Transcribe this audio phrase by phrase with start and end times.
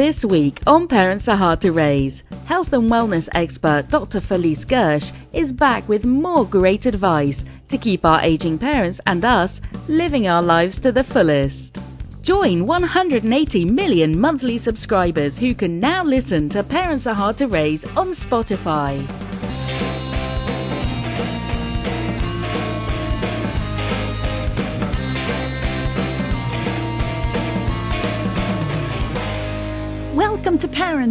[0.00, 4.22] This week on Parents Are Hard to Raise, health and wellness expert Dr.
[4.22, 9.60] Felice Gersh is back with more great advice to keep our aging parents and us
[9.88, 11.76] living our lives to the fullest.
[12.22, 17.84] Join 180 million monthly subscribers who can now listen to Parents Are Hard to Raise
[17.94, 19.39] on Spotify.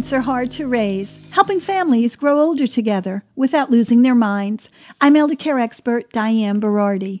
[0.00, 4.66] Are Hard to Raise, helping families grow older together without losing their minds.
[4.98, 7.20] I'm elder care expert Diane Berardi.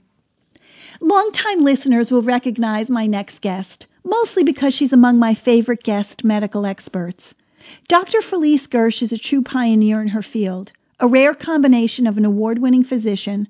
[1.00, 6.64] Longtime listeners will recognize my next guest, mostly because she's among my favorite guest medical
[6.64, 7.34] experts.
[7.86, 8.22] Dr.
[8.22, 12.84] Felice Gersh is a true pioneer in her field, a rare combination of an award-winning
[12.84, 13.46] physician,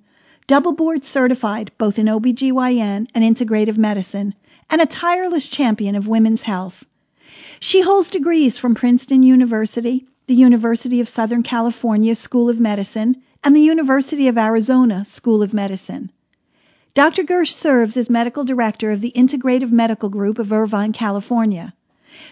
[0.48, 4.34] double board certified both in OBGYN and integrative medicine,
[4.68, 6.84] and a tireless champion of women's health.
[7.62, 13.54] She holds degrees from Princeton University, the University of Southern California School of Medicine, and
[13.54, 16.10] the University of Arizona School of Medicine.
[16.94, 17.22] Dr.
[17.22, 21.74] Gersh serves as medical director of the Integrative Medical Group of Irvine, California.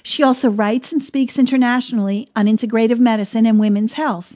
[0.03, 4.35] She also writes and speaks internationally on integrative medicine and women's health.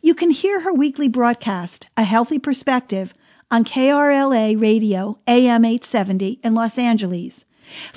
[0.00, 3.14] You can hear her weekly broadcast, A Healthy Perspective,
[3.48, 7.44] on KRLA Radio AM 870 in Los Angeles.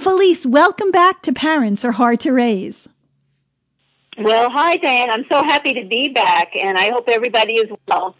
[0.03, 2.87] Felice, welcome back to Parents Are Hard to Raise.
[4.17, 5.09] Well, hi, Diane.
[5.09, 8.15] I'm so happy to be back, and I hope everybody is well.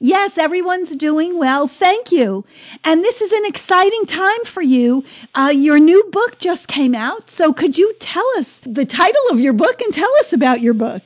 [0.00, 1.68] Yes, everyone's doing well.
[1.68, 2.44] Thank you.
[2.82, 5.04] And this is an exciting time for you.
[5.34, 7.30] Uh, your new book just came out.
[7.30, 10.74] So could you tell us the title of your book and tell us about your
[10.74, 11.02] book?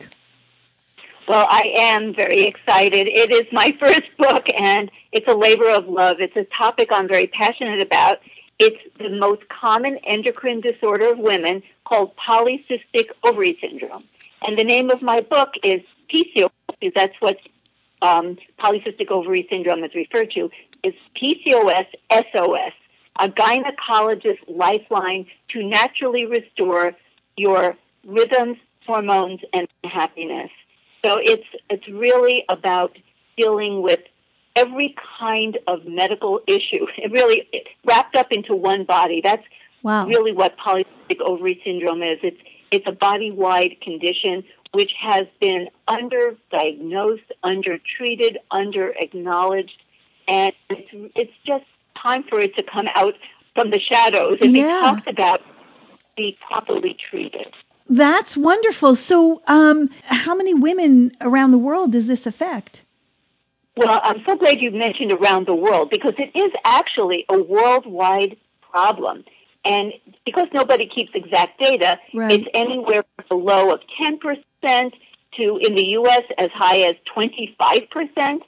[1.28, 3.06] Well, I am very excited.
[3.06, 6.16] It is my first book, and it's a labor of love.
[6.20, 8.18] It's a topic I'm very passionate about.
[8.58, 14.04] It's the most common endocrine disorder of women called polycystic ovary syndrome.
[14.42, 15.80] And the name of my book is
[16.12, 17.38] PCOS, because that's what
[18.02, 20.50] um, polycystic ovary syndrome is referred to,
[20.82, 22.72] is PCOS SOS,
[23.16, 26.94] a gynecologist lifeline to naturally restore
[27.36, 27.76] your
[28.06, 30.50] rhythms, hormones, and happiness.
[31.04, 32.96] So it's, it's really about
[33.36, 34.00] dealing with
[34.58, 36.86] every kind of medical issue.
[36.98, 37.48] It really
[37.84, 39.20] wrapped up into one body.
[39.22, 39.44] That's
[39.82, 40.06] wow.
[40.06, 42.18] really what polycystic ovary syndrome is.
[42.22, 49.78] It's it's a body-wide condition which has been underdiagnosed, undertreated, underacknowledged,
[50.26, 51.64] and it's it's just
[52.02, 53.14] time for it to come out
[53.54, 54.62] from the shadows and yeah.
[54.62, 55.40] be talked about,
[56.16, 57.52] be properly treated.
[57.88, 58.96] That's wonderful.
[58.96, 62.82] So, um, how many women around the world does this affect?
[63.78, 68.36] Well, I'm so glad you mentioned around the world because it is actually a worldwide
[68.72, 69.24] problem.
[69.64, 69.92] And
[70.26, 72.40] because nobody keeps exact data, right.
[72.40, 74.92] it's anywhere from below of 10%
[75.36, 77.56] to, in the U.S., as high as 25%.
[78.10, 78.38] I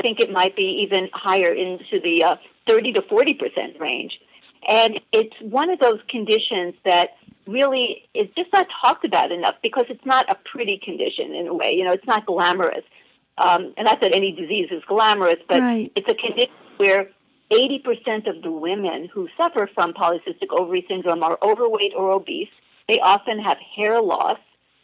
[0.00, 2.36] think it might be even higher into the uh,
[2.68, 4.12] 30 to 40% range.
[4.68, 7.10] And it's one of those conditions that
[7.48, 11.54] really is just not talked about enough because it's not a pretty condition in a
[11.54, 11.72] way.
[11.72, 12.84] You know, it's not glamorous.
[13.38, 15.92] Um, and not that any disease is glamorous, but right.
[15.96, 17.08] it's a condition where
[17.50, 22.48] 80% of the women who suffer from polycystic ovary syndrome are overweight or obese.
[22.88, 24.38] They often have hair loss,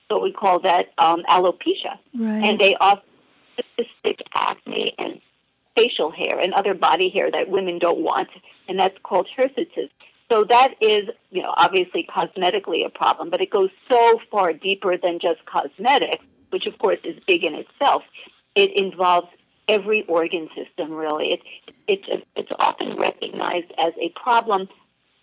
[0.08, 1.98] so we call that um, alopecia.
[2.14, 2.44] Right.
[2.44, 3.08] And they often
[3.56, 5.20] have cystic acne and
[5.76, 8.28] facial hair and other body hair that women don't want,
[8.68, 9.90] and that's called hirsutism.
[10.30, 14.98] So that is, you know, obviously cosmetically a problem, but it goes so far deeper
[14.98, 16.20] than just cosmetic,
[16.50, 18.02] which of course is big in itself.
[18.58, 19.28] It involves
[19.68, 21.38] every organ system, really.
[21.86, 24.68] It, it, it's often recognized as a problem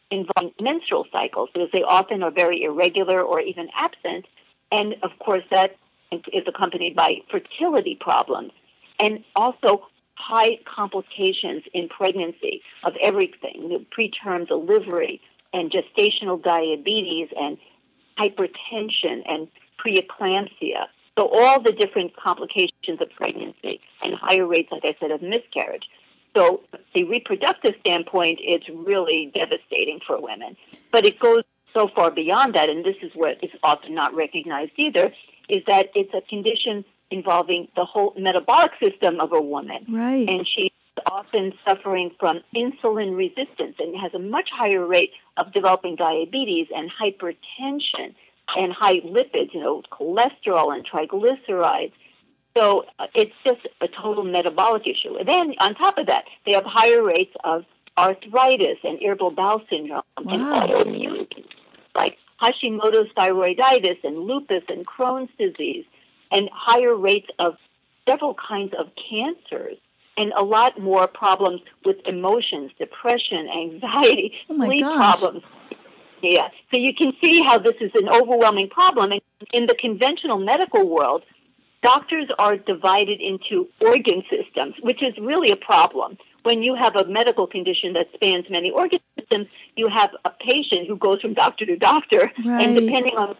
[0.10, 4.26] involving menstrual cycles because they often are very irregular or even absent.
[4.72, 5.76] And of course, that
[6.12, 8.54] is accompanied by fertility problems
[9.02, 9.86] and also
[10.16, 15.20] high complications in pregnancy of everything, the preterm delivery
[15.52, 17.58] and gestational diabetes and
[18.18, 20.88] hypertension and preeclampsia
[21.18, 25.84] So all the different complications of pregnancy and higher rates, like I said, of miscarriage.
[26.36, 26.62] So
[26.94, 30.58] the reproductive standpoint, it's really devastating for women.
[30.92, 34.74] But it goes so far beyond that, and this is what is often not recognized
[34.76, 35.14] either,
[35.48, 39.86] is that it's a condition involving the whole metabolic system of a woman.
[39.88, 40.28] Right.
[40.28, 40.72] And she's
[41.06, 46.90] often suffering from insulin resistance and has a much higher rate of developing diabetes and
[46.90, 48.16] hypertension
[48.56, 51.94] and high lipids, you know, cholesterol and triglycerides.
[52.58, 55.16] So uh, it's just a total metabolic issue.
[55.18, 57.66] And then on top of that, they have higher rates of
[57.98, 60.34] arthritis and irritable bowel syndrome wow.
[60.34, 61.28] and autoimmune
[61.96, 65.86] like Hashimoto's thyroiditis and lupus and Crohn's disease
[66.32, 67.56] and higher rates of
[68.08, 69.78] several kinds of cancers
[70.18, 74.96] and a lot more problems with emotions, depression, anxiety, oh sleep gosh.
[74.96, 75.44] problems.
[76.34, 76.50] Yeah.
[76.72, 79.12] So you can see how this is an overwhelming problem.
[79.12, 79.22] And
[79.54, 81.24] in the conventional medical world,
[81.82, 86.18] doctors are divided into organ systems, which is really a problem.
[86.44, 90.88] When you have a medical condition that spans many organ systems, you have a patient
[90.88, 92.68] who goes from doctor to doctor, right.
[92.68, 93.36] and depending on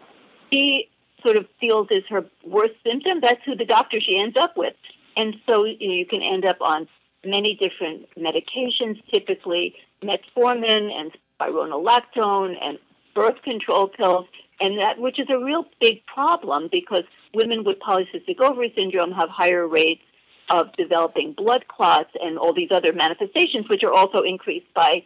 [0.52, 0.88] she
[1.22, 4.74] sort of feels is her worst symptom, that's who the doctor she ends up with.
[5.16, 6.88] And so you, know, you can end up on
[7.24, 11.10] many different medications, typically metformin and
[11.40, 12.78] spironolactone and
[13.14, 14.26] birth control pills,
[14.60, 17.04] and that which is a real big problem because
[17.34, 20.02] women with polycystic ovary syndrome have higher rates
[20.48, 25.02] of developing blood clots and all these other manifestations, which are also increased by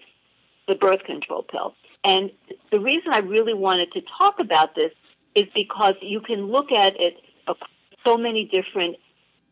[0.68, 1.74] the birth control pill.
[2.04, 2.30] And
[2.70, 4.92] the reason I really wanted to talk about this
[5.34, 7.14] is because you can look at it
[7.46, 7.70] across
[8.04, 8.96] so many different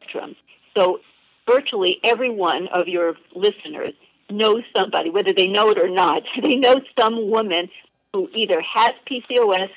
[0.03, 0.37] spectrums.
[0.77, 1.01] So
[1.47, 3.95] virtually every one of your listeners
[4.31, 6.23] knows somebody, whether they know it or not.
[6.43, 7.69] They know some woman
[8.13, 9.69] who either has PCOS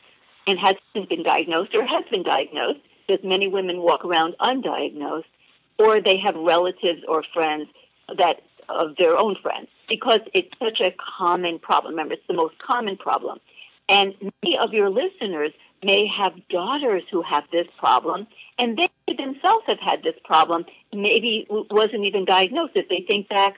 [0.48, 5.26] and hasn't been diagnosed or has been diagnosed, because many women walk around undiagnosed,
[5.78, 7.68] or they have relatives or friends
[8.18, 11.94] that of their own friends because it's such a common problem.
[11.94, 13.40] Remember, it's the most common problem.
[13.90, 15.52] And many of your listeners
[15.84, 18.26] may have daughters who have this problem,
[18.58, 20.66] and they themselves have had this problem.
[20.94, 22.72] Maybe wasn't even diagnosed.
[22.76, 23.56] If they think back,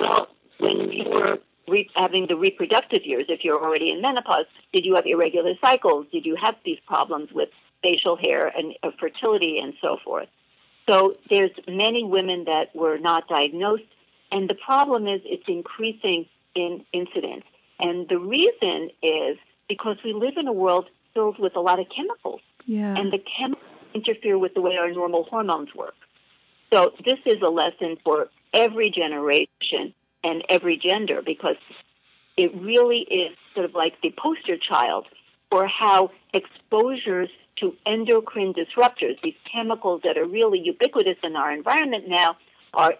[0.00, 1.38] well, when you were
[1.68, 6.06] re- having the reproductive years, if you're already in menopause, did you have irregular cycles?
[6.12, 7.50] Did you have these problems with
[7.82, 10.28] facial hair and uh, fertility and so forth?
[10.88, 13.84] So there's many women that were not diagnosed,
[14.32, 17.44] and the problem is it's increasing in incidence.
[17.78, 19.38] And the reason is
[19.68, 22.40] because we live in a world filled with a lot of chemicals.
[22.66, 22.96] Yeah.
[22.96, 23.64] And the chemicals
[23.94, 25.94] interfere with the way our normal hormones work.
[26.72, 31.56] So this is a lesson for every generation and every gender because
[32.36, 35.06] it really is sort of like the poster child
[35.50, 42.08] for how exposures to endocrine disruptors, these chemicals that are really ubiquitous in our environment
[42.08, 42.36] now,
[42.72, 42.94] are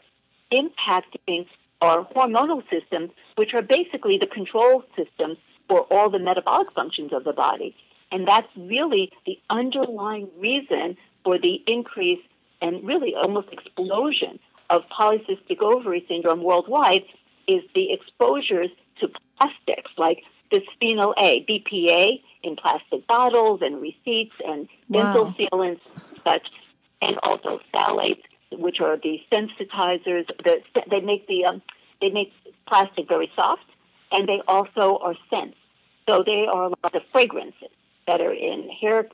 [0.52, 1.46] impacting
[1.80, 5.38] our hormonal systems, which are basically the control systems
[5.68, 7.74] for all the metabolic functions of the body.
[8.12, 12.20] And that's really the underlying reason for the increase
[12.60, 14.38] and really almost explosion
[14.70, 17.04] of polycystic ovary syndrome worldwide
[17.46, 18.70] is the exposures
[19.00, 25.34] to plastics like bisphenol A, BPA in plastic bottles and receipts and dental wow.
[25.38, 26.46] sealants and such,
[27.02, 28.22] and also phthalates,
[28.52, 30.26] which are the sensitizers.
[30.44, 31.62] The, they make the um,
[32.00, 32.32] they make
[32.66, 33.64] plastic very soft,
[34.12, 35.56] and they also are scents.
[36.08, 37.68] So they are a lot of fragrances
[38.06, 39.08] that are in hair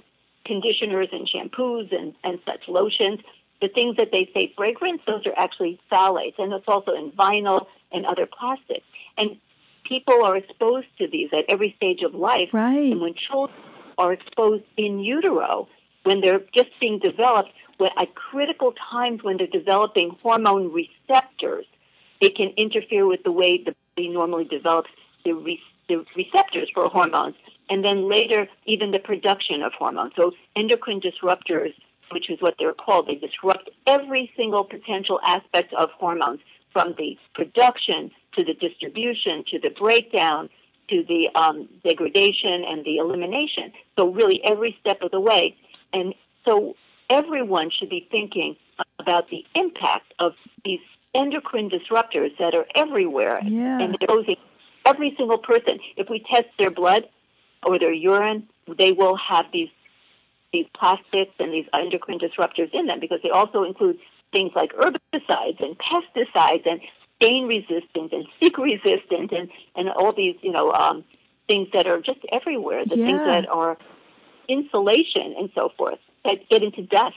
[0.46, 3.20] conditioners and shampoos and, and such lotions.
[3.60, 7.66] The things that they say fragrance, those are actually phthalates, and it's also in vinyl
[7.92, 8.84] and other plastics.
[9.16, 9.38] And
[9.84, 12.50] people are exposed to these at every stage of life.
[12.52, 12.92] Right.
[12.92, 13.56] And when children
[13.98, 15.68] are exposed in utero,
[16.02, 21.66] when they're just being developed, when, at critical times when they're developing hormone receptors,
[22.20, 24.90] it can interfere with the way the body normally develops
[25.24, 27.34] the, re- the receptors for hormones.
[27.68, 30.12] And then later, even the production of hormones.
[30.16, 31.74] So endocrine disruptors,
[32.12, 36.40] which is what they're called, they disrupt every single potential aspect of hormones
[36.72, 40.48] from the production to the distribution to the breakdown
[40.88, 43.72] to the um, degradation and the elimination.
[43.98, 45.56] So really every step of the way.
[45.92, 46.76] And so
[47.10, 48.56] everyone should be thinking
[48.98, 50.32] about the impact of
[50.64, 50.80] these
[51.14, 53.80] endocrine disruptors that are everywhere yeah.
[53.80, 54.36] and they're posing
[54.84, 55.78] every single person.
[55.96, 57.08] If we test their blood
[57.64, 58.48] or their urine,
[58.78, 59.70] they will have these
[60.52, 63.98] these plastics and these endocrine disruptors in them because they also include
[64.32, 66.80] things like herbicides and pesticides and
[67.16, 71.04] stain resistant and sick resistant and, and all these, you know, um,
[71.48, 73.06] things that are just everywhere, the yeah.
[73.06, 73.78] things that are
[74.48, 75.98] insulation and so forth.
[76.24, 77.16] that get into dust.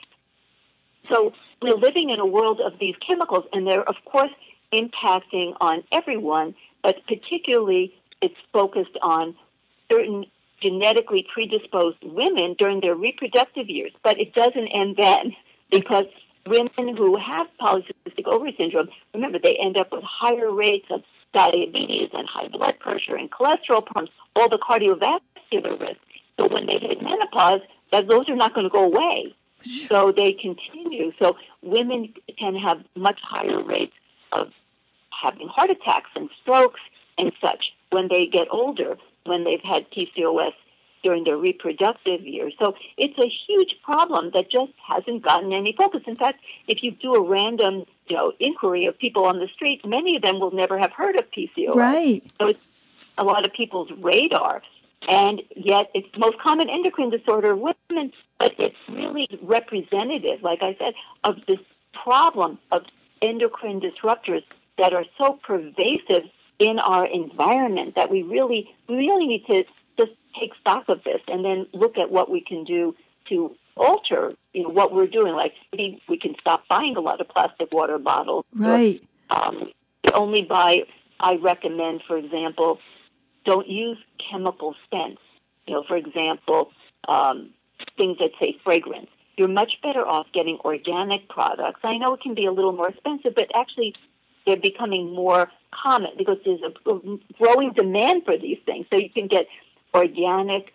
[1.07, 4.31] So we're living in a world of these chemicals, and they're, of course,
[4.73, 9.35] impacting on everyone, but particularly it's focused on
[9.91, 10.25] certain
[10.61, 13.91] genetically predisposed women during their reproductive years.
[14.03, 15.35] But it doesn't end then
[15.71, 16.05] because
[16.47, 21.01] women who have polycystic ovary syndrome, remember, they end up with higher rates of
[21.33, 25.99] diabetes and high blood pressure and cholesterol problems, all the cardiovascular risk.
[26.37, 27.61] So when they hit menopause,
[27.91, 29.35] that those are not going to go away.
[29.87, 31.11] So they continue.
[31.19, 33.93] So women can have much higher rates
[34.31, 34.51] of
[35.21, 36.79] having heart attacks and strokes
[37.17, 40.53] and such when they get older, when they've had PCOS
[41.03, 42.53] during their reproductive years.
[42.59, 46.01] So it's a huge problem that just hasn't gotten any focus.
[46.07, 49.85] In fact, if you do a random, you know, inquiry of people on the street,
[49.85, 51.75] many of them will never have heard of PCOS.
[51.75, 52.23] Right.
[52.39, 52.59] So it's
[53.17, 54.61] a lot of people's radar.
[55.07, 60.61] And yet it's the most common endocrine disorder of women, but it's really representative, like
[60.61, 61.59] I said, of this
[61.93, 62.83] problem of
[63.21, 64.43] endocrine disruptors
[64.77, 69.63] that are so pervasive in our environment that we really, we really need to
[69.97, 72.95] just take stock of this and then look at what we can do
[73.29, 75.33] to alter, you know, what we're doing.
[75.33, 78.45] Like maybe we can stop buying a lot of plastic water bottles.
[78.53, 79.01] Right.
[79.31, 79.71] Or, um,
[80.13, 80.83] only buy,
[81.19, 82.79] I recommend, for example,
[83.45, 83.97] don't use
[84.29, 85.21] chemical scents.
[85.65, 86.71] You know, for example,
[87.07, 87.51] um,
[87.97, 89.09] things that say fragrance.
[89.37, 91.79] You're much better off getting organic products.
[91.83, 93.95] I know it can be a little more expensive, but actually
[94.45, 96.93] they're becoming more common because there's a
[97.37, 98.85] growing demand for these things.
[98.89, 99.47] So you can get
[99.93, 100.73] organic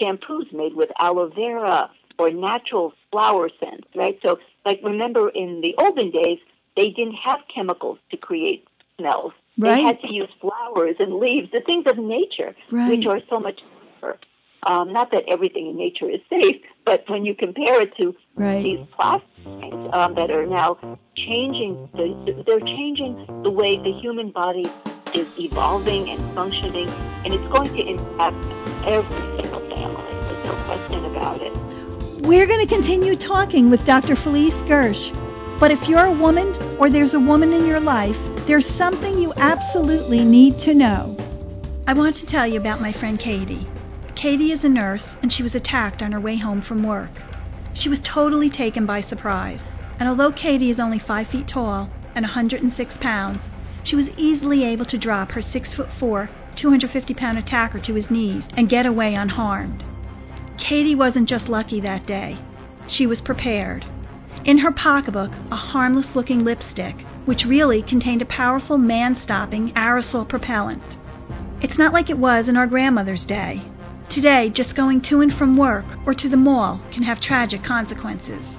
[0.00, 4.18] shampoos made with aloe vera or natural flower scents, right?
[4.22, 6.38] So, like, remember in the olden days,
[6.76, 8.66] they didn't have chemicals to create
[8.98, 9.32] smells.
[9.58, 9.76] Right.
[9.76, 12.88] They had to use flowers and leaves, the things of nature, right.
[12.88, 13.60] which are so much
[14.00, 14.18] safer.
[14.64, 18.62] Um, not that everything in nature is safe, but when you compare it to right.
[18.62, 19.28] these plastics
[19.92, 20.76] um, that are now
[21.16, 24.66] changing, the, they're changing the way the human body
[25.14, 26.88] is evolving and functioning,
[27.24, 28.36] and it's going to impact
[28.86, 30.10] every single family.
[30.10, 31.52] There's no question about it.
[32.26, 34.16] We're going to continue talking with Dr.
[34.16, 35.10] Felice Gersh.
[35.60, 39.32] But if you're a woman or there's a woman in your life, there's something you
[39.36, 41.16] absolutely need to know.
[41.86, 43.66] I want to tell you about my friend Katie.
[44.16, 47.10] Katie is a nurse, and she was attacked on her way home from work.
[47.74, 49.60] She was totally taken by surprise,
[49.98, 53.48] and although Katie is only 5 feet tall and 106 pounds,
[53.84, 58.10] she was easily able to drop her 6 foot 4, 250 pound attacker to his
[58.10, 59.82] knees and get away unharmed.
[60.58, 62.36] Katie wasn't just lucky that day,
[62.86, 63.84] she was prepared.
[64.44, 70.28] In her pocketbook, a harmless looking lipstick, which really contained a powerful man stopping aerosol
[70.28, 70.82] propellant.
[71.60, 73.62] It's not like it was in our grandmother's day.
[74.08, 78.58] Today, just going to and from work or to the mall can have tragic consequences.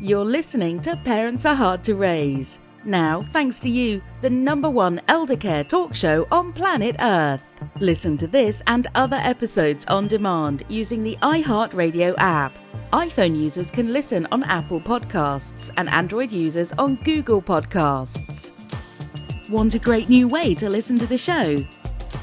[0.00, 2.58] You're listening to Parents Are Hard to Raise.
[2.84, 7.40] Now, thanks to you, the number one elder care talk show on planet Earth.
[7.78, 12.52] Listen to this and other episodes on demand using the iHeartRadio app.
[12.92, 18.50] iPhone users can listen on Apple Podcasts and Android users on Google Podcasts.
[19.50, 21.62] Want a great new way to listen to the show?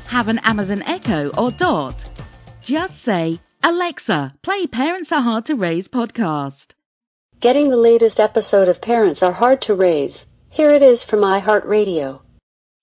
[0.09, 1.95] Have an Amazon Echo or Dot?
[2.61, 6.73] Just say, Alexa, play Parents Are Hard to Raise podcast.
[7.41, 10.25] Getting the latest episode of Parents Are Hard to Raise.
[10.49, 12.19] Here it is from iHeartRadio.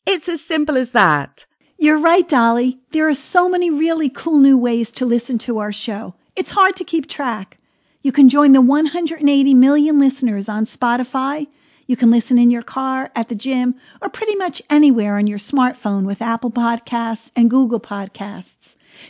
[0.07, 1.45] It's as simple as that.
[1.77, 2.79] You're right, Dolly.
[2.91, 6.15] There are so many really cool new ways to listen to our show.
[6.35, 7.59] It's hard to keep track.
[8.01, 11.49] You can join the 180 million listeners on Spotify.
[11.87, 15.39] You can listen in your car, at the gym, or pretty much anywhere on your
[15.39, 18.47] smartphone with Apple Podcasts and Google Podcasts.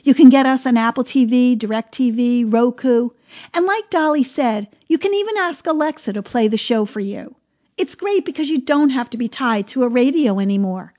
[0.03, 3.11] You can get us on Apple TV, DirecTV, Roku.
[3.53, 7.35] And like Dolly said, you can even ask Alexa to play the show for you.
[7.77, 10.93] It's great because you don't have to be tied to a radio anymore.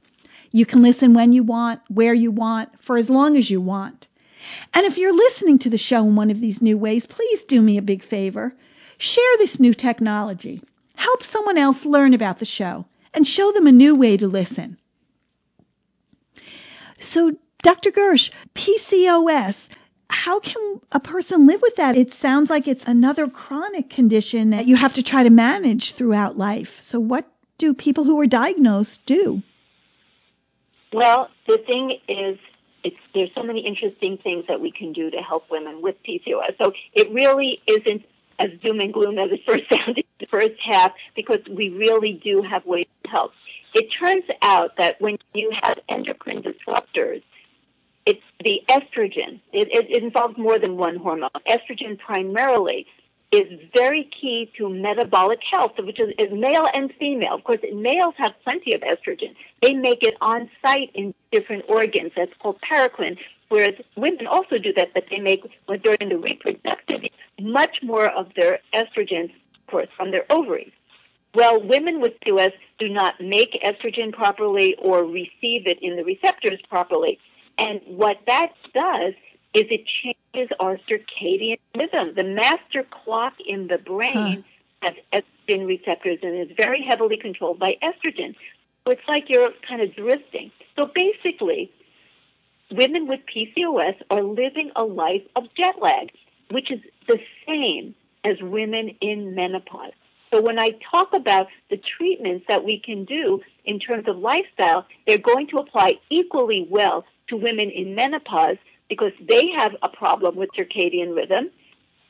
[0.52, 4.08] You can listen when you want, where you want, for as long as you want.
[4.74, 7.62] And if you're listening to the show in one of these new ways, please do
[7.62, 8.54] me a big favor.
[8.98, 10.62] Share this new technology.
[10.96, 14.78] Help someone else learn about the show and show them a new way to listen.
[17.00, 17.92] So, Dr.
[17.92, 19.56] Gersh, PCOS,
[20.28, 21.96] how can a person live with that?
[21.96, 26.38] It sounds like it's another chronic condition that you have to try to manage throughout
[26.38, 26.68] life.
[26.82, 27.26] So, what
[27.58, 29.42] do people who are diagnosed do?
[30.92, 32.38] Well, the thing is,
[33.14, 36.58] there's so many interesting things that we can do to help women with PCOS.
[36.58, 38.04] So it really isn't
[38.38, 42.42] as doom and gloom as it first sounded the first half because we really do
[42.42, 43.32] have ways to help.
[43.74, 47.24] It turns out that when you have endocrine disruptors,
[48.08, 49.42] it's the estrogen.
[49.52, 51.30] It, it, involves more than one hormone.
[51.46, 52.88] Estrogen primarily
[53.34, 57.36] is very key to metabolic health, which is, is, male and female.
[57.36, 59.36] Of course, males have plenty of estrogen.
[59.62, 62.14] They make it on site in different organs.
[62.16, 63.18] That's called paracrine.
[63.50, 65.44] Whereas women also do that, but they make
[65.84, 67.02] during the reproductive
[67.42, 70.72] much more of their estrogen, of course, from their ovaries.
[71.36, 76.60] Well, women with PCOS do not make estrogen properly or receive it in the receptors
[76.70, 77.20] properly.
[77.58, 79.14] And what that does
[79.54, 82.14] is it changes our circadian rhythm.
[82.16, 84.44] The master clock in the brain
[84.84, 84.92] huh.
[85.12, 88.36] has estrogen receptors and is very heavily controlled by estrogen.
[88.86, 90.52] So it's like you're kind of drifting.
[90.76, 91.72] So basically,
[92.72, 96.12] women with PCOS are living a life of jet lag,
[96.52, 99.94] which is the same as women in menopause.
[100.32, 104.86] So when I talk about the treatments that we can do in terms of lifestyle,
[105.06, 108.58] they're going to apply equally well to women in menopause
[108.90, 111.50] because they have a problem with circadian rhythm.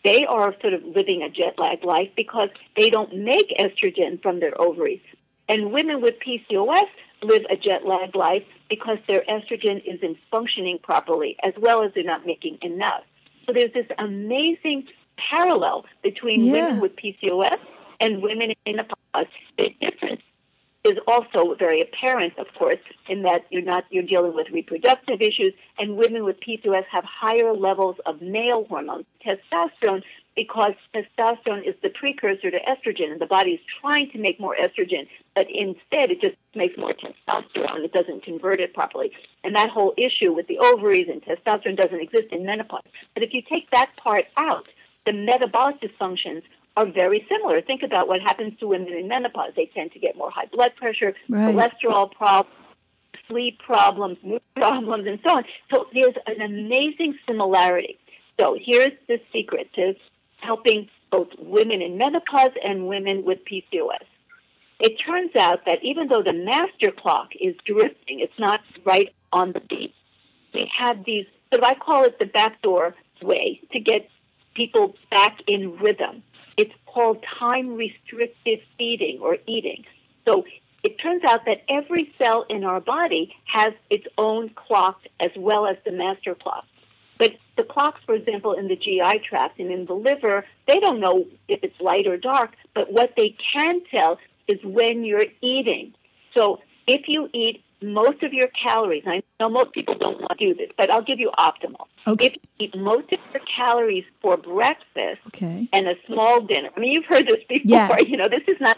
[0.04, 4.40] They are sort of living a jet lag life because they don't make estrogen from
[4.40, 5.02] their ovaries.
[5.50, 6.88] And women with PCOS
[7.24, 12.04] live a jet lag life because their estrogen isn't functioning properly as well as they're
[12.04, 13.04] not making enough.
[13.46, 16.52] So there's this amazing parallel between yeah.
[16.52, 17.58] women with PCOS
[18.00, 19.28] and women in menopause.
[19.58, 20.22] The difference
[20.88, 25.54] is also very apparent, of course, in that you're not you're dealing with reproductive issues,
[25.78, 30.04] and women with PCOS have higher levels of male hormones, testosterone,
[30.36, 34.56] because testosterone is the precursor to estrogen, and the body is trying to make more
[34.56, 37.84] estrogen, but instead it just makes more testosterone.
[37.84, 39.12] It doesn't convert it properly,
[39.44, 42.84] and that whole issue with the ovaries and testosterone doesn't exist in menopause.
[43.14, 44.68] But if you take that part out,
[45.06, 46.44] the metabolic dysfunctions
[46.78, 47.60] are very similar.
[47.62, 49.52] Think about what happens to women in menopause.
[49.56, 51.54] They tend to get more high blood pressure, right.
[51.54, 52.56] cholesterol problems,
[53.28, 55.44] sleep problems, mood problems, and so on.
[55.72, 57.98] So there's an amazing similarity.
[58.40, 59.96] So here's the secret to
[60.38, 64.06] helping both women in menopause and women with PCOS.
[64.80, 69.54] It turns out that even though the master clock is drifting, it's not right on
[69.54, 69.96] the beat.
[70.54, 74.08] We have these, so I call it the backdoor way to get
[74.54, 76.22] people back in rhythm.
[76.58, 79.86] It's called time restricted feeding or eating.
[80.26, 80.46] So
[80.84, 85.66] it turns out that every cell in our body has its own clock as well
[85.68, 86.66] as the master clock.
[87.18, 91.00] But the clocks, for example, in the GI tract and in the liver, they don't
[91.00, 95.94] know if it's light or dark, but what they can tell is when you're eating.
[96.34, 99.04] So if you eat most of your calories.
[99.06, 101.88] I know most people don't want to do this, but I'll give you optimal.
[102.06, 102.28] Okay.
[102.28, 105.70] If you eat most of your calories for breakfast okay.
[105.72, 106.70] and a small dinner.
[106.76, 107.66] I mean, you've heard this before.
[107.66, 108.00] Yeah.
[108.00, 108.78] You know, this is not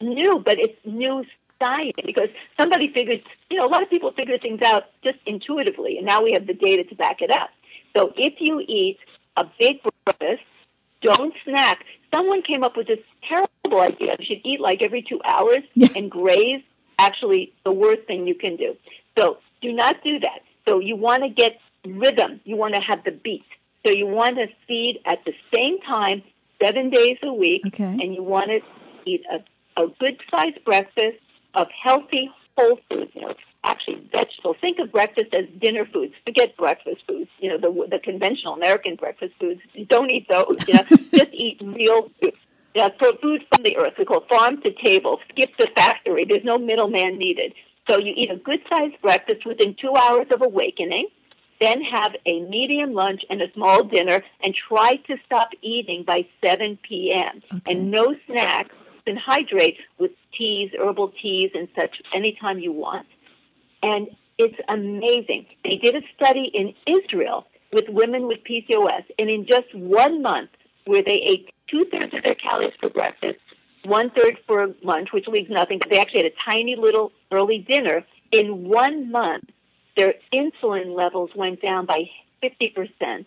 [0.00, 1.24] new, but it's new
[1.58, 5.96] science because somebody figures, you know, a lot of people figure things out just intuitively,
[5.96, 7.50] and now we have the data to back it up.
[7.96, 8.98] So if you eat
[9.36, 10.42] a big breakfast,
[11.02, 11.84] don't snack.
[12.10, 14.16] Someone came up with this terrible idea.
[14.18, 15.88] You should eat like every two hours yeah.
[15.94, 16.62] and graze
[16.98, 18.76] actually the worst thing you can do.
[19.16, 20.40] So do not do that.
[20.66, 22.40] So you want to get rhythm.
[22.44, 23.44] You want to have the beat.
[23.84, 26.22] So you want to feed at the same time,
[26.60, 27.84] seven days a week, okay.
[27.84, 28.60] and you want to
[29.04, 31.18] eat a, a good sized breakfast
[31.54, 33.12] of healthy whole foods.
[33.14, 34.56] You know, actually vegetables.
[34.60, 36.14] Think of breakfast as dinner foods.
[36.24, 37.30] Forget breakfast foods.
[37.38, 39.60] You know, the the conventional American breakfast foods.
[39.88, 40.56] Don't eat those.
[40.66, 42.34] You know, just eat real food.
[42.76, 43.94] Uh, for food from the earth.
[43.98, 45.18] We call farm to table.
[45.30, 46.26] Skip the factory.
[46.28, 47.54] There's no middleman needed.
[47.88, 51.08] So you eat a good sized breakfast within two hours of awakening,
[51.60, 56.26] then have a medium lunch and a small dinner, and try to stop eating by
[56.44, 57.40] 7 p.m.
[57.50, 57.72] Okay.
[57.72, 58.74] And no snacks,
[59.06, 63.06] and hydrate with teas, herbal teas, and such anytime you want.
[63.82, 65.46] And it's amazing.
[65.64, 70.50] They did a study in Israel with women with PCOS, and in just one month,
[70.84, 73.38] where they ate two thirds of their calories for breakfast,
[73.84, 77.58] one third for lunch, which leaves nothing, because they actually had a tiny little early
[77.58, 78.04] dinner.
[78.32, 79.44] In one month,
[79.96, 82.10] their insulin levels went down by
[82.42, 83.24] 50%,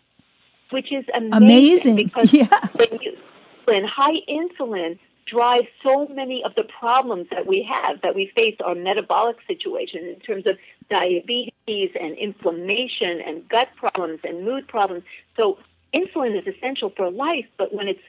[0.71, 1.43] which is amazing.
[1.43, 1.95] Amazing.
[1.95, 2.67] Because Yeah.
[2.75, 3.17] when you,
[3.65, 8.55] when high insulin drives so many of the problems that we have, that we face
[8.65, 10.57] our metabolic situation in terms of
[10.89, 15.03] diabetes and inflammation and gut problems and mood problems.
[15.37, 15.59] So
[15.93, 17.99] insulin is essential for life, but when it's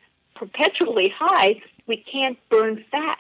[0.40, 3.18] perpetually high, we can't burn fat.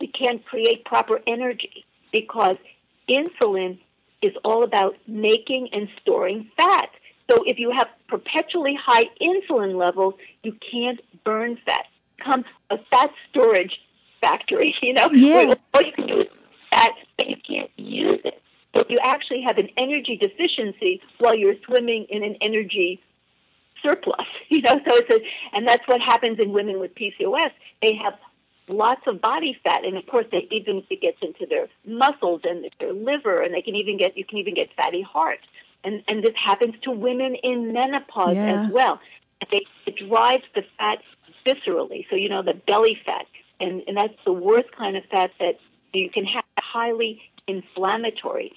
[0.00, 2.56] We can't create proper energy because
[3.08, 3.78] insulin
[4.22, 6.88] is all about making and storing fat.
[7.30, 11.84] So if you have perpetually high insulin levels, you can't burn fat.
[12.16, 13.78] Become a fat storage
[14.22, 15.10] factory, you know?
[15.12, 15.54] Yeah.
[15.74, 16.28] All you can do is
[16.70, 18.40] fat, but you can't use it.
[18.74, 23.00] So you actually have an energy deficiency while you're swimming in an energy
[23.84, 24.80] surplus, you know?
[24.86, 27.50] So it's a, and that's what happens in women with PCOS.
[27.82, 28.14] They have
[28.68, 32.66] lots of body fat, and of course, they even it gets into their muscles and
[32.80, 35.40] their liver, and they can even get you can even get fatty heart,
[35.84, 38.62] and and this happens to women in menopause Yeah.
[38.62, 39.00] as well.
[39.50, 40.98] They, it drives the fat
[41.46, 43.26] viscerally, so you know the belly fat,
[43.60, 45.58] and and that's the worst kind of fat that
[45.92, 48.52] you can have highly inflammatory.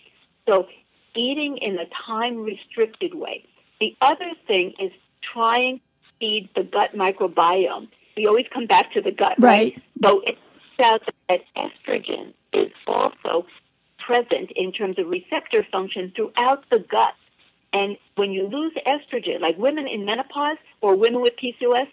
[0.48, 0.68] So
[1.16, 3.44] eating in a time restricted way.
[3.80, 4.92] The other thing is
[5.34, 5.84] trying to
[6.20, 7.88] feed the gut microbiome.
[8.16, 9.74] We always come back to the gut, right?
[9.76, 9.84] Right.
[10.04, 10.38] So it
[10.80, 13.46] turns out that estrogen is also
[14.00, 17.14] present in terms of receptor function throughout the gut.
[17.74, 21.88] And when you lose estrogen, like women in menopause or women with PCOS,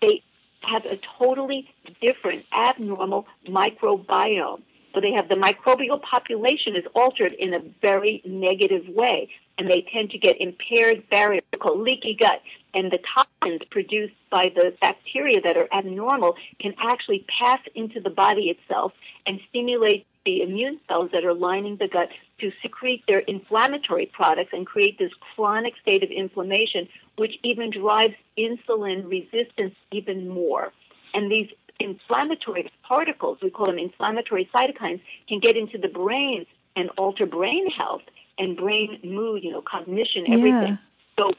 [0.00, 0.22] they
[0.62, 1.68] have a totally
[2.00, 4.62] different abnormal microbiome.
[4.94, 9.86] So they have the microbial population is altered in a very negative way, and they
[9.92, 12.42] tend to get impaired barrier called leaky gut.
[12.74, 18.10] And the toxins produced by the bacteria that are abnormal can actually pass into the
[18.10, 18.92] body itself
[19.26, 24.50] and stimulate the immune cells that are lining the gut to secrete their inflammatory products
[24.52, 30.72] and create this chronic state of inflammation, which even drives insulin resistance even more.
[31.14, 36.90] And these inflammatory particles, we call them inflammatory cytokines, can get into the brain and
[36.98, 38.02] alter brain health
[38.38, 40.78] and brain mood, you know, cognition, everything.
[41.18, 41.32] So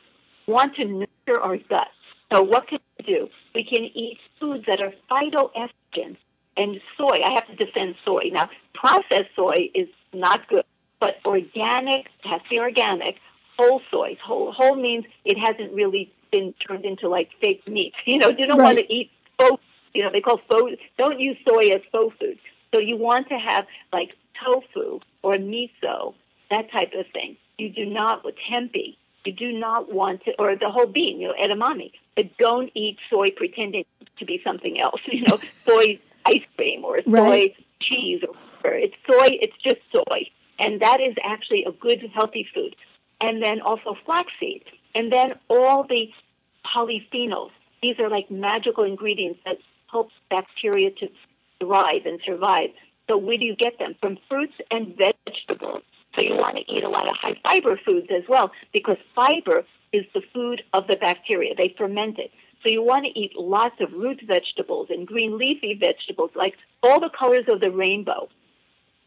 [0.48, 1.88] want to nurture our gut.
[2.32, 3.30] So what can we do?
[3.54, 6.18] We can eat foods that are phytoestrogens
[6.58, 7.22] and soy.
[7.26, 8.30] I have to defend soy.
[8.32, 10.64] Now, processed soy is not good,
[11.00, 13.16] but organic, has to be organic,
[13.58, 14.18] whole soy.
[14.24, 17.94] Whole, whole means it hasn't really been turned into like fake meat.
[18.06, 18.76] You know, you don't Right.
[18.76, 19.62] want to eat faux,
[19.94, 22.38] you know, they call faux, don't use soy as faux food.
[22.74, 24.12] So you want to have like
[24.44, 26.14] tofu or miso,
[26.50, 27.36] that type of thing.
[27.58, 31.28] You do not, with tempeh, you do not want to, or the whole bean, you
[31.28, 33.86] know, edamame, but don't eat soy pretending
[34.18, 37.56] to be something else, you know, soy ice cream or soy Right.
[37.82, 38.76] cheese or whatever.
[38.78, 40.30] It's soy, it's just soy.
[40.60, 42.76] And that is actually a good, healthy food.
[43.20, 44.64] And then also flaxseed.
[44.94, 46.10] And then all the
[46.66, 47.52] polyphenols.
[47.82, 49.58] These are like magical ingredients that
[49.90, 51.10] help bacteria to
[51.60, 52.70] thrive and survive.
[53.10, 53.96] So where do you get them?
[54.00, 55.84] From fruits and vegetables.
[56.16, 59.64] So you want to eat a lot of high fiber foods as well because fiber
[59.94, 61.56] is the food of the bacteria.
[61.56, 62.32] They ferment it.
[62.64, 67.00] So you want to eat lots of root vegetables and green leafy vegetables, like all
[67.00, 68.30] the colors of the rainbow.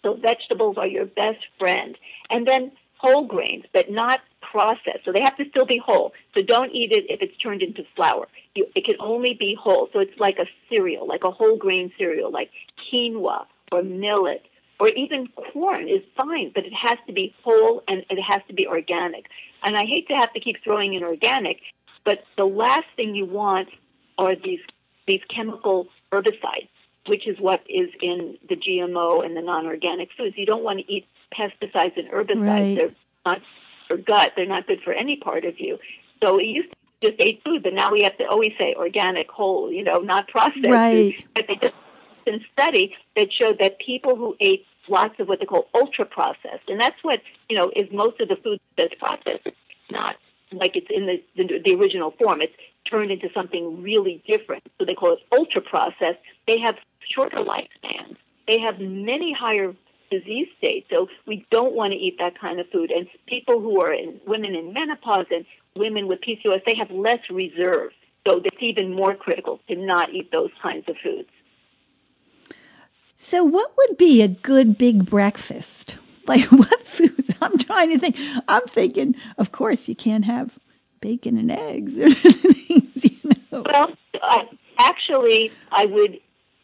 [0.02, 1.96] So vegetables are your best friend.
[2.30, 5.04] And then whole grains, but not processed.
[5.04, 6.12] So they have to still be whole.
[6.34, 8.28] So don't eat it if it's turned into flour.
[8.54, 9.88] You, it can only be whole.
[9.92, 12.50] So it's like a cereal, like a whole grain cereal, like
[12.92, 14.42] quinoa or millet
[14.80, 18.54] or even corn is fine, but it has to be whole and it has to
[18.54, 19.26] be organic.
[19.62, 21.60] And I hate to have to keep throwing in organic,
[22.04, 23.68] but the last thing you want
[24.18, 24.60] are these
[25.06, 26.68] these chemical herbicides,
[27.06, 30.36] which is what is in the GMO and the non-organic foods.
[30.36, 32.46] You don't want to eat pesticides and herbicides.
[32.46, 32.76] Right.
[32.76, 32.94] They're
[33.26, 33.42] not
[33.88, 34.32] for gut.
[34.36, 35.78] They're not good for any part of you.
[36.22, 39.30] So it used to just eat food, but now we have to always say organic,
[39.30, 40.66] whole, you know, not processed.
[40.66, 41.14] Right.
[41.34, 41.74] But they just
[42.24, 46.68] did study that showed that people who ate lots of what they call ultra processed,
[46.68, 49.46] and that's what you know is most of the food that's processed.
[49.46, 49.56] It's
[49.90, 50.16] not
[50.52, 52.40] like it's in the, the the original form.
[52.40, 52.54] It's
[52.88, 54.62] turned into something really different.
[54.78, 56.18] So they call it ultra processed.
[56.46, 56.76] They have
[57.14, 58.16] shorter lifespans.
[58.46, 59.74] They have many higher
[60.10, 60.86] disease state.
[60.90, 62.90] So we don't want to eat that kind of food.
[62.90, 65.44] And people who are in, women in menopause and
[65.76, 67.92] women with PCOS, they have less reserve.
[68.26, 71.28] So it's even more critical to not eat those kinds of foods.
[73.16, 75.96] So, what would be a good big breakfast?
[76.26, 77.34] Like, what foods?
[77.42, 78.16] I'm trying to think.
[78.48, 80.50] I'm thinking, of course, you can't have
[81.02, 83.18] bacon and eggs or things, you
[83.52, 83.62] know.
[83.62, 84.44] Well, uh,
[84.78, 86.18] actually, I would,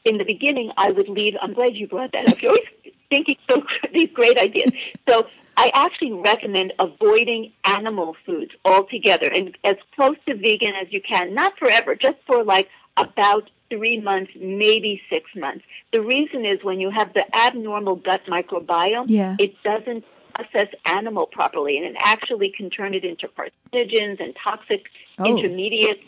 [0.06, 1.34] in the beginning, I would leave.
[1.42, 2.40] I'm glad you brought that up.
[2.40, 2.64] You're always
[3.10, 4.72] thinking so these great ideas.
[5.06, 5.24] So
[5.58, 11.34] I actually recommend avoiding animal foods altogether and as close to vegan as you can.
[11.34, 15.64] Not forever, just for like about three months, maybe six months.
[15.92, 19.36] The reason is when you have the abnormal gut microbiome, yeah.
[19.38, 20.04] it doesn't
[20.34, 24.86] process animal properly and it actually can turn it into carcinogens and toxic
[25.18, 25.24] oh.
[25.24, 26.00] intermediates.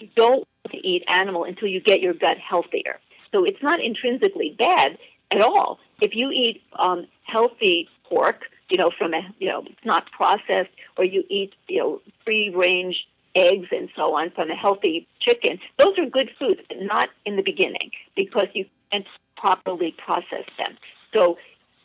[0.00, 2.98] You don't want to eat animal until you get your gut healthier.
[3.32, 4.98] So it's not intrinsically bad
[5.30, 5.78] at all.
[6.00, 10.70] If you eat um, healthy pork, you know, from a, you know, it's not processed,
[10.96, 15.58] or you eat, you know, free range eggs and so on from a healthy chicken,
[15.78, 20.76] those are good foods, but not in the beginning because you can't properly process them.
[21.12, 21.38] So,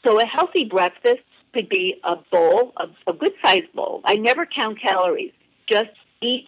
[0.05, 1.21] so a healthy breakfast
[1.53, 4.01] could be a bowl, a, a good sized bowl.
[4.03, 5.31] I never count calories.
[5.67, 6.47] Just eat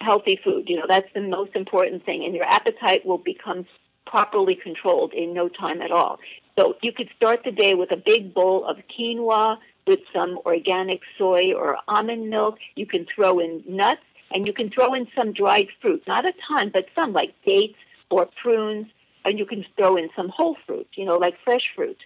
[0.00, 0.68] healthy food.
[0.68, 3.66] You know, that's the most important thing, and your appetite will become
[4.06, 6.18] properly controlled in no time at all.
[6.58, 11.00] So you could start the day with a big bowl of quinoa with some organic
[11.16, 12.56] soy or almond milk.
[12.74, 14.02] You can throw in nuts
[14.34, 17.78] and you can throw in some dried fruit, not a ton, but some like dates
[18.10, 18.86] or prunes,
[19.24, 21.98] and you can throw in some whole fruit, you know, like fresh fruit.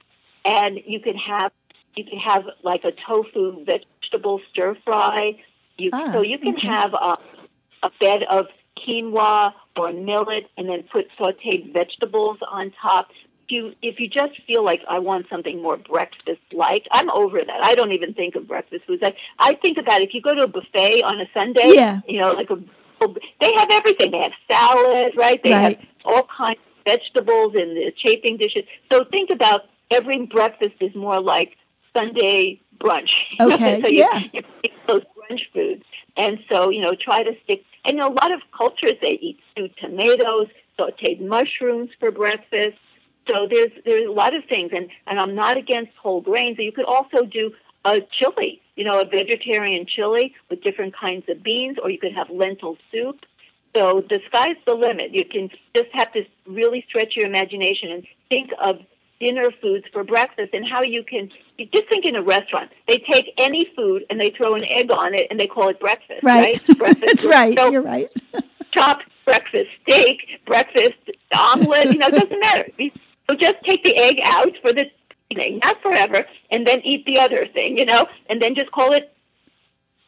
[0.44, 1.52] And you can have
[1.96, 5.42] you can have like a tofu vegetable stir fry.
[5.78, 6.68] You, ah, so you can okay.
[6.68, 7.18] have a,
[7.82, 8.46] a bed of
[8.78, 13.08] quinoa or millet, and then put sautéed vegetables on top.
[13.48, 17.38] If you if you just feel like I want something more breakfast like, I'm over
[17.38, 17.62] that.
[17.62, 19.02] I don't even think of breakfast foods.
[19.04, 22.00] I I think about if you go to a buffet on a Sunday, Yeah.
[22.08, 22.56] you know, like a
[23.40, 24.10] they have everything.
[24.10, 25.40] They have salad, right?
[25.42, 25.78] They Right.
[25.78, 28.64] have all kinds of vegetables in the chafing dishes.
[28.90, 31.56] So think about every breakfast is more like
[31.92, 33.10] Sunday brunch.
[33.40, 34.20] Okay, so you, yeah.
[34.32, 35.84] you pick those brunch foods.
[36.16, 39.72] And so, you know, try to stick, and a lot of cultures, they eat stewed
[39.78, 42.76] tomatoes, sauteed mushrooms for breakfast.
[43.28, 46.56] So there's, there's a lot of things, and, and I'm not against whole grains.
[46.56, 47.52] But You could also do
[47.84, 52.12] a chili, you know, a vegetarian chili with different kinds of beans, or you could
[52.14, 53.20] have lentil soup.
[53.76, 55.12] So the sky's the limit.
[55.12, 58.76] You can just have to really stretch your imagination and think of
[59.20, 62.70] dinner foods for breakfast and how you can you just think in a restaurant.
[62.86, 65.80] They take any food and they throw an egg on it and they call it
[65.80, 66.60] breakfast, Right.
[66.68, 66.78] right?
[66.78, 67.00] Breakfast.
[67.06, 67.56] That's right.
[67.56, 68.10] So You're right.
[68.74, 70.94] chopped breakfast steak, breakfast
[71.32, 72.68] omelet, you know, it doesn't matter.
[73.28, 74.84] So just take the egg out for the
[75.30, 78.92] evening, not forever, and then eat the other thing, you know, and then just call
[78.92, 79.12] it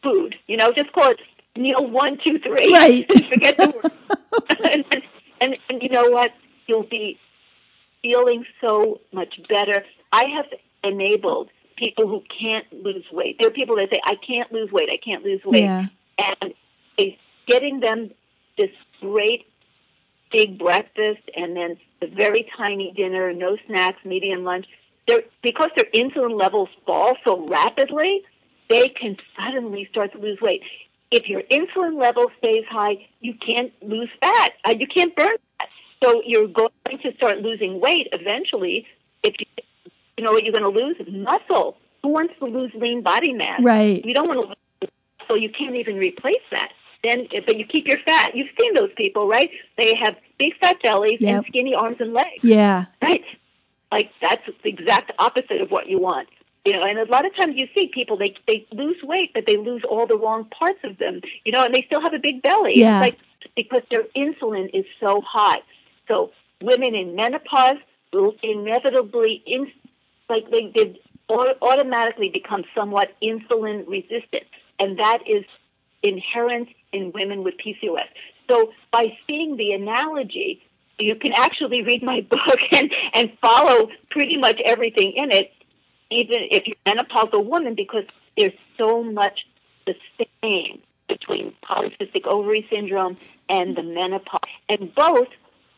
[0.01, 1.19] food, you know, just call it
[1.57, 2.71] meal one, two, three.
[2.71, 3.05] Right.
[3.29, 4.59] Forget the word.
[4.63, 4.85] and,
[5.41, 6.31] and, and you know what?
[6.67, 7.19] You'll be
[8.01, 9.83] feeling so much better.
[10.11, 10.45] I have
[10.83, 13.37] enabled people who can't lose weight.
[13.39, 15.63] There are people that say, I can't lose weight, I can't lose weight.
[15.63, 15.85] Yeah.
[16.17, 16.53] And
[16.97, 18.11] it's getting them
[18.57, 19.45] this great
[20.31, 24.65] big breakfast and then the very tiny dinner, no snacks, medium lunch.
[25.07, 28.23] They're, because their insulin levels fall so rapidly,
[28.69, 30.61] they can suddenly start to lose weight.
[31.11, 34.53] If your insulin level stays high, you can't lose fat.
[34.63, 35.69] Uh, you can't burn fat.
[36.03, 36.69] So you're going
[37.01, 38.85] to start losing weight eventually.
[39.23, 39.45] If you,
[40.17, 40.97] you know what you're going to lose?
[41.07, 41.77] Muscle.
[42.03, 43.61] Who wants to lose lean body mass?
[43.61, 44.05] Right.
[44.05, 44.59] You don't want to lose
[45.29, 46.71] so you can't even replace that.
[47.03, 48.35] Then, but you keep your fat.
[48.35, 49.49] You've seen those people, right?
[49.77, 51.35] They have big fat bellies Yep.
[51.35, 52.85] and skinny arms and legs, Yeah.
[53.01, 53.23] right?
[53.91, 56.27] Like that's the exact opposite of what you want.
[56.65, 59.45] You know, and a lot of times you see people they they lose weight, but
[59.45, 61.21] they lose all the wrong parts of them.
[61.45, 62.77] You know, and they still have a big belly.
[62.77, 63.01] Yeah.
[63.01, 63.19] It's like
[63.55, 65.61] because their insulin is so high.
[66.07, 66.31] So
[66.61, 67.77] women in menopause
[68.11, 69.71] will inevitably in
[70.27, 74.43] like they did automatically become somewhat insulin resistant,
[74.79, 75.45] and that is
[76.03, 78.07] inherent in women with PCOS.
[78.49, 80.61] So by seeing the analogy,
[80.97, 85.51] you can actually read my book and, and follow pretty much everything in it,
[86.11, 88.05] even if you're a menopausal woman, because
[88.37, 89.45] there's so much
[89.85, 89.95] the
[90.41, 93.17] same between polycystic ovary syndrome
[93.49, 94.41] and the menopause.
[94.67, 95.27] And both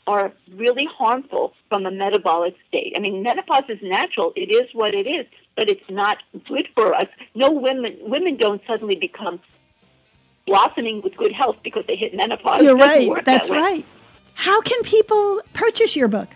[0.08, 2.94] are really harmful from a metabolic state.
[2.96, 4.34] I mean, menopause is natural.
[4.36, 7.08] It is what it is, but it's not good for us.
[7.36, 9.40] No women, women don't suddenly become
[10.46, 12.64] blossoming with good health because they hit menopause.
[12.64, 13.10] You're right.
[13.26, 13.86] That's that right.
[14.36, 16.30] How can people purchase your book?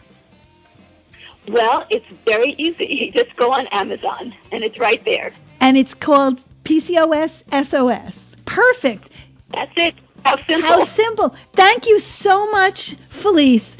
[1.47, 2.87] Well, it's very easy.
[2.89, 5.31] You just go on Amazon, and it's right there.
[5.59, 7.31] And it's called PCOS
[7.69, 8.15] SOS.
[8.45, 9.09] Perfect.
[9.51, 9.95] That's it.
[10.23, 10.69] How simple.
[10.69, 11.35] How simple.
[11.55, 13.75] Thank you so much, Felice.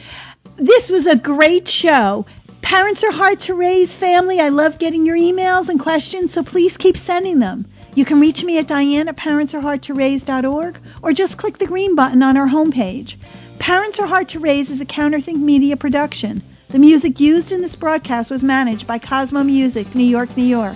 [0.58, 2.26] This was a great show.
[2.62, 4.40] Parents are hard to raise, family.
[4.40, 7.68] I love getting your emails and questions, so please keep sending them.
[7.96, 12.36] You can reach me at diane at parentsareHardToRaise.org or just click the green button on
[12.36, 13.16] our homepage.
[13.58, 16.44] Parents Are Hard to Raise is a Counterthink Media production.
[16.72, 20.76] The music used in this broadcast was managed by Cosmo Music, New York, New York.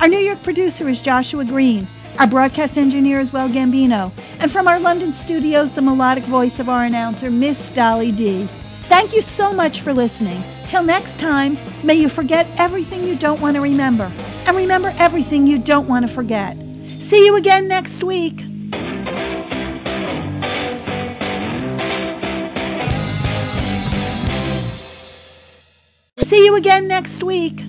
[0.00, 1.86] Our New York producer is Joshua Green.
[2.18, 4.10] Our broadcast engineer is Well Gambino.
[4.40, 8.48] And from our London studios, the melodic voice of our announcer, Miss Dolly D.
[8.88, 10.42] Thank you so much for listening.
[10.68, 15.46] Till next time, may you forget everything you don't want to remember, and remember everything
[15.46, 16.56] you don't want to forget.
[17.08, 18.40] See you again next week.
[26.28, 27.60] See you again next week.